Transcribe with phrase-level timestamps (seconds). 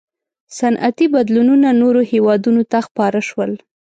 [0.57, 3.51] •صنعتي بدلونونه نورو هېوادونو ته خپاره شول.